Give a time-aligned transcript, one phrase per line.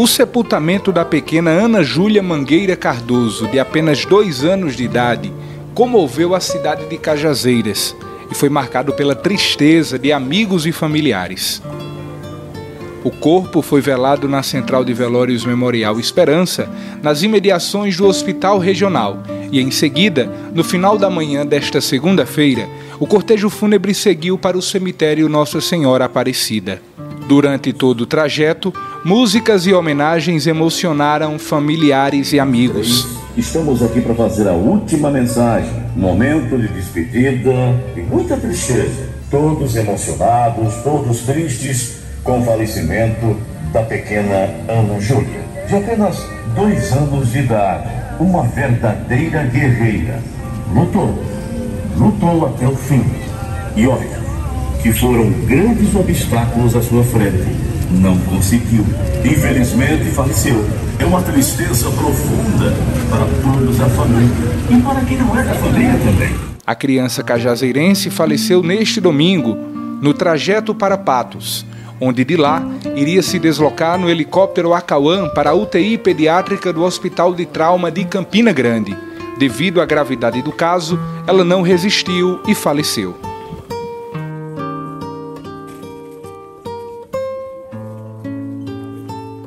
[0.00, 5.30] O sepultamento da pequena Ana Júlia Mangueira Cardoso, de apenas dois anos de idade,
[5.74, 7.94] comoveu a cidade de Cajazeiras
[8.30, 11.62] e foi marcado pela tristeza de amigos e familiares.
[13.04, 16.66] O corpo foi velado na Central de Velórios Memorial Esperança,
[17.02, 19.22] nas imediações do Hospital Regional,
[19.52, 22.66] e em seguida, no final da manhã desta segunda-feira,
[22.98, 26.80] o cortejo fúnebre seguiu para o cemitério Nossa Senhora Aparecida.
[27.30, 28.74] Durante todo o trajeto,
[29.04, 33.06] músicas e homenagens emocionaram familiares e amigos.
[33.36, 37.54] Estamos aqui para fazer a última mensagem, momento de despedida
[37.96, 39.08] e muita tristeza.
[39.30, 43.36] Todos emocionados, todos tristes com o falecimento
[43.72, 46.26] da pequena Ana Júlia, de apenas
[46.56, 50.20] dois anos de idade, uma verdadeira guerreira.
[50.74, 51.16] Lutou,
[51.96, 53.04] lutou até o fim.
[53.76, 54.18] E olha,
[54.82, 57.44] que foram grandes obstáculos à sua frente.
[57.90, 58.84] Não conseguiu.
[59.24, 60.64] Infelizmente faleceu.
[60.98, 62.74] É uma tristeza profunda
[63.10, 64.28] para todos da família
[64.70, 66.34] e para quem não é da família também.
[66.66, 69.56] A criança cajazeirense faleceu neste domingo,
[70.00, 71.66] no trajeto para Patos
[72.00, 77.34] onde de lá iria se deslocar no helicóptero Acauã para a UTI pediátrica do Hospital
[77.34, 78.96] de Trauma de Campina Grande.
[79.38, 83.29] Devido à gravidade do caso, ela não resistiu e faleceu.